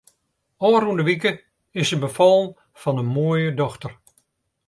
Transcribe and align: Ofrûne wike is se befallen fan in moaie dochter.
Ofrûne 0.67 1.03
wike 1.07 1.31
is 1.79 1.87
se 1.89 1.97
befallen 2.03 2.49
fan 2.81 3.01
in 3.03 3.09
moaie 3.15 3.49
dochter. 3.61 3.91